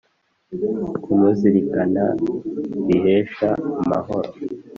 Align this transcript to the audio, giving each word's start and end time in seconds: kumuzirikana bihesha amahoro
kumuzirikana 1.01 2.03
bihesha 2.87 3.49
amahoro 3.83 4.31